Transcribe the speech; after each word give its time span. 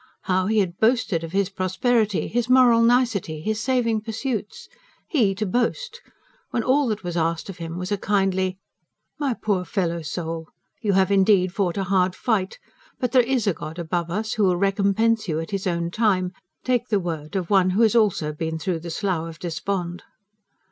How 0.23 0.47
he 0.47 0.57
had 0.57 0.79
boasted 0.79 1.23
of 1.23 1.31
his 1.31 1.49
prosperity, 1.51 2.27
his 2.27 2.49
moral 2.49 2.81
nicety, 2.81 3.39
his 3.39 3.59
saving 3.59 4.01
pursuits 4.01 4.67
he 5.07 5.35
to 5.35 5.45
boast! 5.45 6.01
when 6.49 6.63
all 6.63 6.87
that 6.87 7.03
was 7.03 7.15
asked 7.15 7.49
of 7.51 7.59
him 7.59 7.77
was 7.77 7.91
a 7.91 7.99
kindly: 7.99 8.57
"My 9.19 9.35
poor 9.35 9.63
fellow 9.63 10.01
soul, 10.01 10.47
you 10.81 10.93
have 10.93 11.11
indeed 11.11 11.53
fought 11.53 11.77
a 11.77 11.83
hard 11.83 12.15
fight; 12.15 12.57
but 12.99 13.11
there 13.11 13.21
IS 13.21 13.45
a 13.45 13.53
God 13.53 13.77
above 13.77 14.09
us 14.09 14.33
who 14.33 14.43
will 14.45 14.57
recompense 14.57 15.27
you 15.27 15.39
at 15.39 15.51
His 15.51 15.67
own 15.67 15.91
time, 15.91 16.31
take 16.63 16.87
the 16.87 16.99
word 16.99 17.17
for 17.19 17.25
it 17.25 17.35
of 17.35 17.49
one 17.51 17.69
who 17.69 17.83
has 17.83 17.95
also 17.95 18.33
been 18.33 18.57
through 18.57 18.79
the 18.79 18.89
Slough 18.89 19.29
of 19.29 19.37
Despond." 19.37 20.01